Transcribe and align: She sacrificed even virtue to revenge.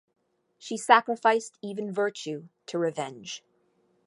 She 0.57 0.77
sacrificed 0.77 1.59
even 1.61 1.91
virtue 1.93 2.47
to 2.65 2.79
revenge. 2.79 3.43